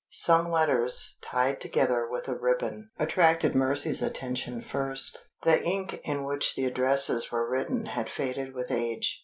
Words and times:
Some 0.09 0.49
letters, 0.49 1.17
tied 1.21 1.61
together 1.61 2.09
with 2.09 2.27
a 2.27 2.33
ribbon, 2.35 2.89
attracted 2.97 3.53
Mercy's 3.53 4.01
attention 4.01 4.63
first. 4.63 5.27
The 5.43 5.63
ink 5.63 6.01
in 6.03 6.23
which 6.23 6.55
the 6.55 6.65
addresses 6.65 7.31
were 7.31 7.47
written 7.47 7.85
had 7.85 8.09
faded 8.09 8.55
with 8.55 8.71
age. 8.71 9.19